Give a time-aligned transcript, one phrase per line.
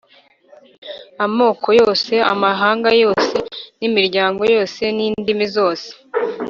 [1.25, 3.35] amoko yose, amahanga yose
[3.79, 5.87] n‟imiryango yose n‟indimi zose.